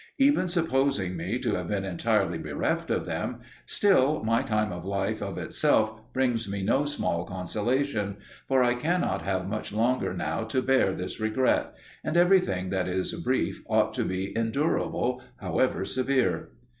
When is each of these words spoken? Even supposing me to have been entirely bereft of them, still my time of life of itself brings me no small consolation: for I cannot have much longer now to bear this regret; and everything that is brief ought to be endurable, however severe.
Even 0.17 0.47
supposing 0.47 1.15
me 1.15 1.37
to 1.37 1.53
have 1.53 1.67
been 1.67 1.85
entirely 1.85 2.39
bereft 2.39 2.89
of 2.89 3.05
them, 3.05 3.37
still 3.67 4.23
my 4.23 4.41
time 4.41 4.71
of 4.71 4.83
life 4.83 5.21
of 5.21 5.37
itself 5.37 5.93
brings 6.11 6.49
me 6.49 6.63
no 6.63 6.85
small 6.85 7.23
consolation: 7.23 8.17
for 8.47 8.63
I 8.63 8.73
cannot 8.73 9.21
have 9.21 9.47
much 9.47 9.71
longer 9.71 10.15
now 10.15 10.43
to 10.45 10.63
bear 10.63 10.93
this 10.93 11.19
regret; 11.19 11.75
and 12.03 12.17
everything 12.17 12.71
that 12.71 12.87
is 12.87 13.13
brief 13.13 13.63
ought 13.67 13.93
to 13.93 14.03
be 14.03 14.35
endurable, 14.35 15.21
however 15.37 15.85
severe. 15.85 16.49